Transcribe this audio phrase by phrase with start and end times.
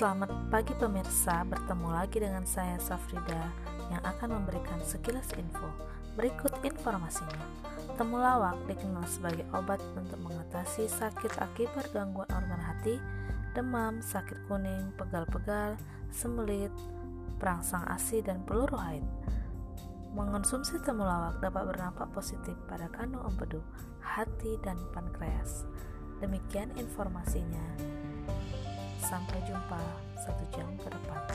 [0.00, 3.52] Selamat pagi pemirsa, bertemu lagi dengan saya Safrida
[3.92, 5.68] yang akan memberikan sekilas info.
[6.16, 7.44] Berikut informasinya.
[8.00, 12.96] Temulawak dikenal sebagai obat untuk mengatasi sakit akibat gangguan organ hati,
[13.52, 15.76] demam, sakit kuning, pegal-pegal,
[16.08, 16.72] sembelit,
[17.36, 19.04] perangsang ASI, dan peluru haid.
[20.16, 23.60] Mengonsumsi temulawak dapat berdampak positif pada kandung empedu,
[24.00, 25.68] hati, dan pankreas.
[26.24, 27.89] Demikian informasinya.
[29.10, 29.82] Sampai jumpa
[30.22, 31.29] satu jam ke depan.